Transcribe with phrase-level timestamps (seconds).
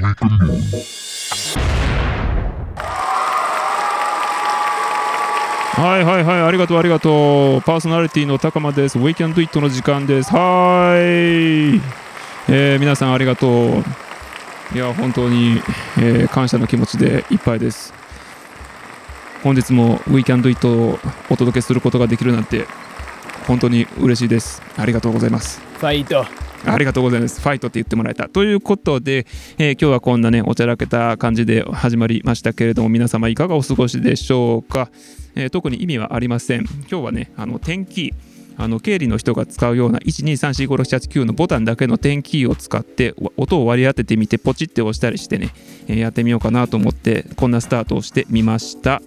[0.00, 1.07] Make a
[5.78, 7.62] はいはいはい、ありがとうありがとう。
[7.62, 8.98] パーソナリティの高間です。
[8.98, 10.32] We can do it の時間です。
[10.32, 11.80] はーい。
[12.48, 13.84] えー皆さんありがとう。
[14.74, 15.62] いや、本当に、
[15.96, 17.94] えー感謝の気持ちでいっぱいです。
[19.44, 20.98] 本日も We can do it を
[21.30, 22.66] お届けすることができるなんて、
[23.46, 24.60] 本当に嬉しいです。
[24.76, 25.60] ありがとうございます。
[25.78, 26.26] ファイト
[26.64, 27.40] ありがとうございます。
[27.40, 28.28] ファイトって言ってもらえた。
[28.28, 29.26] ということで、
[29.58, 34.90] えー今日はこんなね、おちゃらけた感じで始まりましたけれども、皆様いかがお過ごしでしょうか。
[35.34, 36.60] えー特に意味はありません。
[36.90, 38.38] 今日はね、あの、点キー。
[38.60, 45.50] あの経理の人が使うような123456789のボタンだけの点キーを使って音を割り当ててみてポチって押したりしてね、
[45.86, 49.00] えーやってみようかなと思ってこんなスタートをしてみました。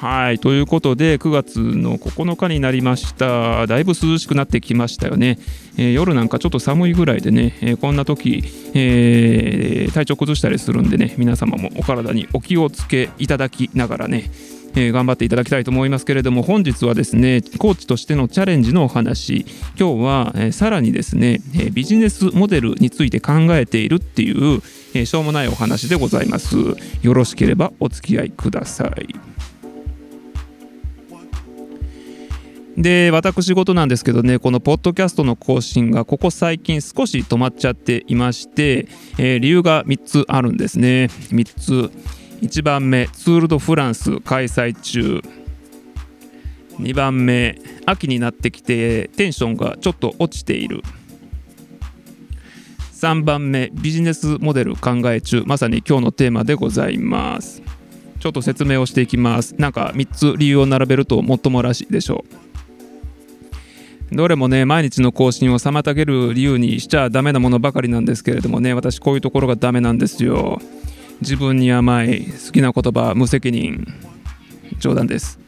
[0.00, 0.38] はい。
[0.38, 3.66] ということで9月の9日になりました。
[3.66, 5.40] だいぶ涼しくなってきましたよね、
[5.76, 14.30] えー夜なんかちょっと寒いぐらいでね、えーこんな時、えー体調崩したりするんでね皆様もお体にお気をつけいただきながらね
[14.76, 19.46] えー頑張っていただきたいと思いますけれども本日はですねコーチとしてのチャレンジのお話。
[19.76, 24.62] 今日は、えーさらにですね、えービジネスモデルについて考えているっていう、
[24.94, 26.56] えしょうもないお話でございます。
[27.02, 29.27] よろしければお付き合いください。
[32.78, 38.86] で私事なんですけどねこのポッドキャストの更新がここ最近少し止まっちゃっていまして、
[39.18, 41.10] えー理由が3つあるんですね。
[41.30, 41.90] 3つ。
[42.40, 45.22] 1番目ツール・ド・フランス開催中。
[46.78, 50.82] 2番目秋になってきてテンションがちょっと落ちている。
[52.92, 55.42] 3番目ビジネスモデル考え中。
[55.46, 57.60] まさに今日のテーマでございます。
[58.20, 59.56] ちょっと説明をしていきます。
[59.58, 62.47] なんか3つ理由を並べるともっともらしいでしょう。
[64.12, 70.60] どれもね毎日の更新を妨げる理由にしちゃダメなものばかりなんですけれどもね私こういうところがダメなんですよ。
[71.20, 73.86] 自分に甘い好きな言葉無責任
[74.78, 75.38] 冗談です。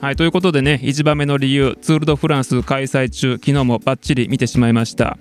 [0.00, 5.16] はいということでね1番目の理由ツール・ド・フランス開催中昨日もバッチリ見てしまいました。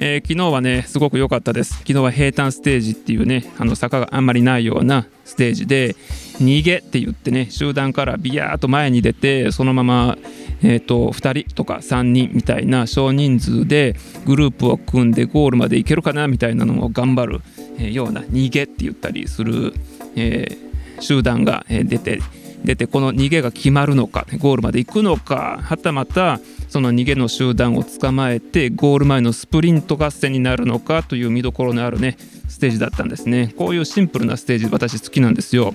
[0.00, 1.74] えー昨日はねすごく良かったです。
[1.78, 5.94] 昨日は平坦ステージっていうねあの坂があんまりないようなステージで
[6.38, 10.16] 逃げって言ってね集団からビヤーっと前に出てそのまま、
[10.62, 17.40] えー、と2人とか3人みたいな少人数でグループを組んでゴールまで行けるかなみたいなのを頑張る、
[17.78, 19.74] えーような逃げって言ったりする、
[20.14, 20.68] えー
[21.00, 22.20] 集団が出て
[22.64, 32.16] 出てこの逃げが決まるのかゴールまで行くのかはたまたその逃げの集団を捕まえてゴール前のスプリント合戦になるのかという見どころのあるね
[32.48, 33.54] ステージだったんですね。
[33.56, 35.74] こういうシンプルなステージ私好きなんですよ。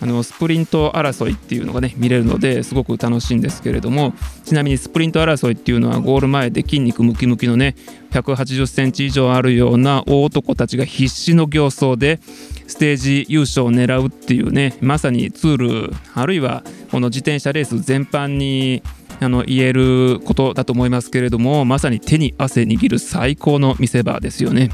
[0.00, 4.12] あのスプリント争いっていうのがね見れるのですごく楽しいんですけれども
[4.44, 7.74] ちなみにスプリント争いっていうのはゴール前で筋肉ムキムキのね
[8.10, 12.20] 180センチ以上あるような大男たちが必死の形相で
[12.66, 15.56] ステージ優勝を狙うっていうねまさにツー
[15.88, 18.82] ルあるいはこの自転車レース全般に
[19.20, 24.70] あの言えることだと思いますけれどもまさに手に汗握る最高の見せ場ですよね。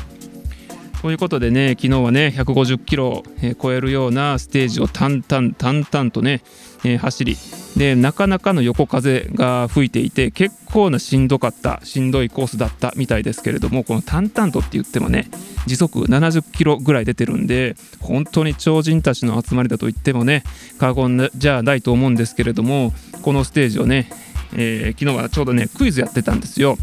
[1.02, 3.22] ということでね昨日はね150キロを
[3.60, 6.42] 超えるようなステージを淡々淡々とね、
[6.84, 7.36] え走り
[7.76, 15.28] でなかなかの横風が吹いていて結構なしんどかったしんどいコースだったみたいですけれどもこの淡々とって言ってもね
[15.66, 20.44] 時速70キロぐらい出てるんで本当に超人たちの集まりだと言ってもね
[20.78, 22.92] 過言じゃないと思うんですけれども
[23.22, 24.08] このステージをね、
[24.54, 26.76] えー昨日はちょうどねクイズやってたんですよ。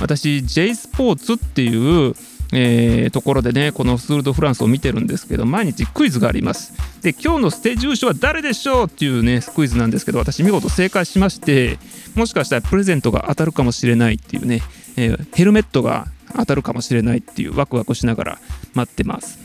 [0.00, 2.14] 私 J スポーツっていう
[2.52, 6.72] えーところでねこのスール・ド・フランスを見てるんですけど毎日クイズがあります。
[7.02, 11.78] で今日のステージ優勝は誰でしょうっていうねクイズなんですけど私見事正解しまして
[12.14, 14.62] もしかしたらプレゼントが当たるかもしれないっていうね、
[14.96, 16.06] えーヘルメットが
[16.36, 18.38] 当たるかもしれないっていうワクワクしながら
[18.74, 19.38] 待ってます。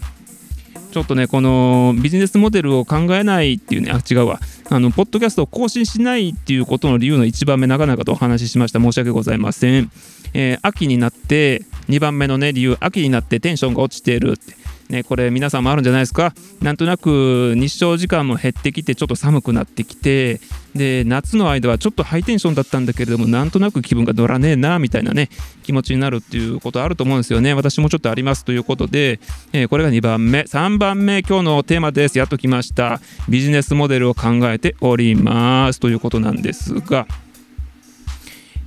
[0.92, 4.40] ちょっとねこのビジネスモデルを考えないっていうねあ違うわ。
[4.70, 8.80] あのポッドキャストを更新しないっていうことの理由の1番目長々とお話ししました。
[8.80, 9.92] 申し訳ございません、
[10.34, 14.34] えー秋になって2番目のね理由秋になってテンションが落ちている。
[14.34, 14.56] って
[14.90, 16.34] ね、これ皆さんもあるんじゃないですか？
[16.62, 20.40] なんとなく日照時間も減ってきてちょっと寒くなってきて
[20.76, 25.30] で夏の間はちょっとハイテンションだったんだけれどもなんとなく気分が乗らねえなみたいなね
[25.64, 27.56] 気持ちになるっていうことあると思うんですよね。
[27.56, 28.46] 私もちょっとあります。
[28.46, 29.20] ということで、
[29.54, 30.42] えーこれが2番目。
[30.42, 32.20] 3番目今日のテーマです。
[32.20, 33.02] やっときました。
[33.28, 35.80] ビジネスモデルを考えております。
[35.80, 37.08] ということなんですが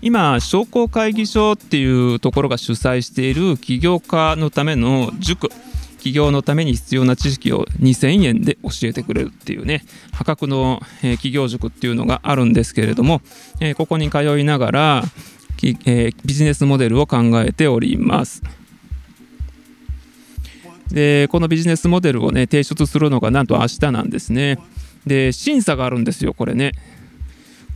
[0.03, 5.49] 今商工会議所っていうところが主催している起業家のための塾。
[5.99, 13.21] 起業のために必要な知識を2000円で教えてくれるっていうね破格の、え起業塾っていうのがあるんですけれども、
[13.61, 15.03] えここに通いながら、
[15.87, 18.43] えビジネスモデルを考えております。
[20.91, 24.59] でこのビジネスモデルをね提出するのがなんと明日なんですね。
[25.07, 26.73] で審査があるんですよこれね。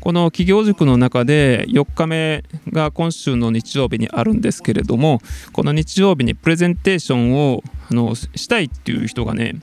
[0.02, 5.20] この企業塾の中で4日目が今週の日曜日にあるんですけれども
[5.52, 9.60] この日曜日にプレゼンテーションをあのしたいっていう人がね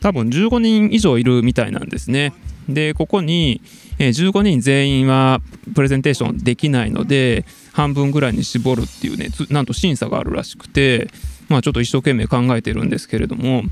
[0.00, 2.32] 多分15人以上いるみたいなんですね。
[2.68, 3.62] でここに
[4.00, 5.40] 15人全員は
[5.76, 11.08] プレゼンテーションできないので半分ぐらいに絞るっていうねなんと審査があるらしくて
[11.48, 13.62] まあちょっと一生懸命考えてるんですけれども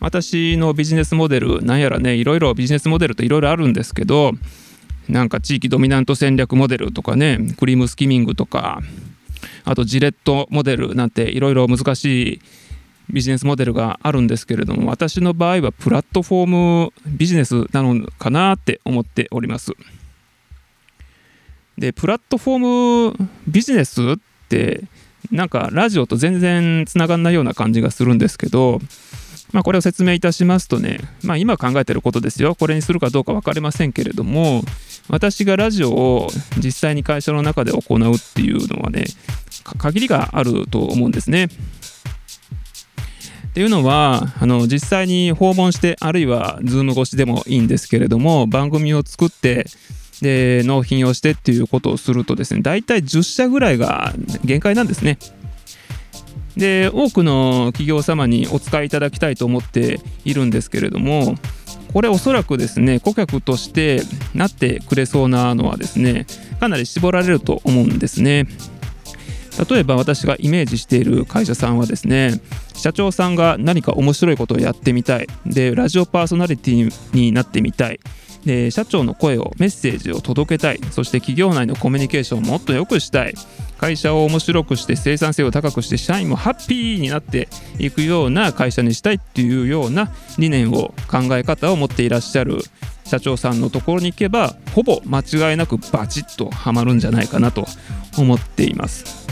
[0.00, 4.32] 私のビジネスモデルなんやらねいろいろビジネスモデルっていろいろあるんですけど
[5.08, 8.80] なんか地域ドミナント戦略モデルとかねクリームスキミングとか
[9.64, 12.40] あとジレットモデルなんていろいろ難しい
[13.10, 19.72] ビジネスモデルがあるんですけれども私の場合はプラットフォームビジネスなのかなって思っております。
[21.76, 24.16] でプラットフォームビジネスっ
[24.48, 24.84] て
[25.30, 28.80] なんかラジオと全然つながんないような感じがするんですけど
[29.52, 34.62] まあ、これを説明いたしますとね、まあ、今考えてることですよこれにするかどうか分かりませんけれども
[35.08, 39.04] 私がラジオを実際に会社の中で行うっていうのはね
[39.78, 41.44] 限りがあると思うんですね。
[41.44, 41.48] っ
[43.54, 49.66] ていうのはあの実際に訪問してあるいは Zoom 越しでもいいんですけれども番組を作って
[50.22, 55.18] で納品をしてっていうことをするとですね大体10社ぐらいが限界なんですね。
[56.56, 61.36] で多くの企業様にお使いいただきたいと思っているんですけれども
[61.92, 64.02] これおそらくですね顧客として
[64.34, 66.26] なってくれそうなのはですね
[66.60, 68.46] かなり絞られると思うんですね。
[69.68, 72.40] 例えば私がイメージしている会社さんはですね
[72.74, 75.26] 社長さんが何か面白いことをやってみたい。
[75.44, 78.00] でラジオパーソナリティになってみたい。
[78.44, 80.80] で社長の声をメッセージを届けたい。
[80.90, 83.34] そして企業内のコミュニケーションをもっと良くしたい。
[83.78, 87.48] 会社を面白くして生産性を高くして社員もハッピーになって
[87.78, 92.58] いくような会社にしたいっていうような理念を考え方を持っていらっしゃる。
[93.04, 97.66] 社長さんのところに行けばほぼ間違いなくバチッとはまるんじゃないかなと
[98.16, 99.22] 思っています。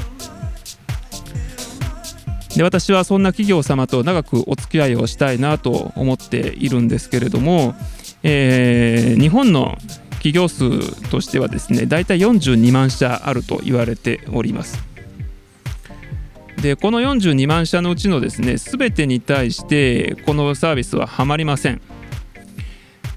[2.57, 7.75] で私はそんな企業様と長くお付き合いをしたいなと思っているんですけれども、
[8.22, 9.78] えー、日本の
[10.20, 14.78] 企業数としてはですね大体42万社あると言われております
[16.61, 21.81] でこの42万社のうちのですね全てに対してこのサービスははまりません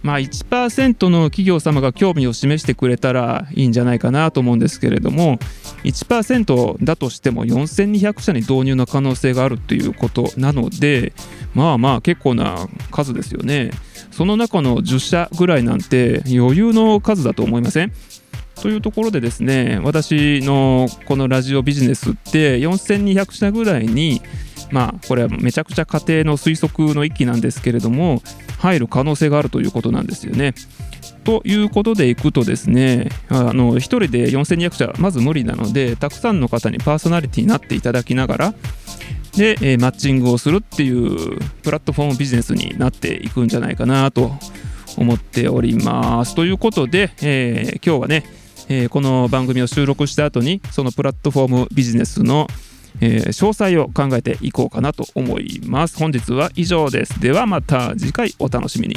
[0.01, 5.39] まあ1%の企業様が興味を示してくれたらいいんじゃないかなと思うんですけれども
[5.83, 11.13] 1%だとしても4200社に導入の可能性があるということなので
[11.53, 13.71] まあまあ結構な数ですよね。
[14.15, 17.91] その中の10社ぐらいなんて余裕の数だと思いません？
[18.61, 24.21] というところでですね私のこのラジオビジネスって4200社ぐらいに
[24.71, 28.21] まあこれはめちゃくちゃ家庭の推測の域なんですけれども
[28.59, 30.53] 入る可能性があるということなんですよね。
[31.23, 38.53] ということでいくとですねあの1人で4200社まず無理なのでたくさんの方にパーソナリティになっていただきながら
[39.35, 44.31] で、えー、マッチングをするっていうプラットフォームビジネスになっていくんじゃないかなと
[44.97, 46.35] 思っております。
[46.35, 48.23] ということで、えー、今日はね、
[48.69, 52.47] えー、この番組を収録した後にそのプラットフォームビジネスの、
[53.01, 55.97] えー、詳細を考えていこうかなと思います。
[55.97, 57.19] 本日は以上です。
[57.19, 58.95] ではまた次回お楽しみに。